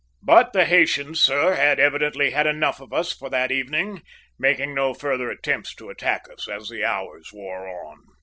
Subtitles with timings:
[0.23, 4.01] But the Haytians, sir, had evidently had enough of us for that evening,
[4.39, 7.99] making no further attempts to attack us as the hours wore on.